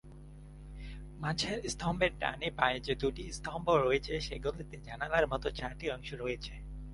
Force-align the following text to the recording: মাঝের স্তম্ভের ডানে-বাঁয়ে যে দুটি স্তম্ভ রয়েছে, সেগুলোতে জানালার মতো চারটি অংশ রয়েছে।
মাঝের 1.19 1.57
স্তম্ভের 1.69 2.11
ডানে-বাঁয়ে 2.19 2.79
যে 2.79 2.93
দুটি 2.95 3.23
স্তম্ভ 3.31 3.67
রয়েছে, 3.69 4.13
সেগুলোতে 4.19 4.77
জানালার 4.83 5.25
মতো 5.27 5.47
চারটি 5.51 5.85
অংশ 5.91 6.09
রয়েছে। 6.13 6.53